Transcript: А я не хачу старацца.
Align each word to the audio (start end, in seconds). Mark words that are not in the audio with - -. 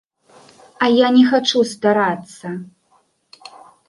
А 0.85 0.87
я 0.99 1.07
не 1.17 1.25
хачу 1.33 1.61
старацца. 1.73 2.47